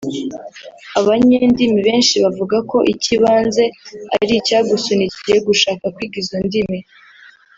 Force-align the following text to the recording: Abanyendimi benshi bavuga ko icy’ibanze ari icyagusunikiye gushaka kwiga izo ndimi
Abanyendimi 0.99 1.79
benshi 1.87 2.15
bavuga 2.23 2.57
ko 2.69 2.77
icy’ibanze 2.93 3.63
ari 4.21 4.33
icyagusunikiye 4.39 5.37
gushaka 5.47 5.83
kwiga 5.95 6.17
izo 6.23 6.37
ndimi 6.45 6.79